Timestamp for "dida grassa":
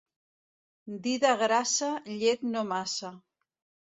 1.07-1.89